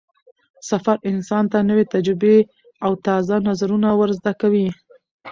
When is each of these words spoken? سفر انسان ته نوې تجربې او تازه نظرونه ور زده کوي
سفر 0.69 0.95
انسان 1.11 1.43
ته 1.51 1.57
نوې 1.69 1.85
تجربې 1.95 2.37
او 2.85 2.91
تازه 3.07 3.35
نظرونه 3.47 3.89
ور 3.99 4.09
زده 4.19 4.33
کوي 4.41 4.67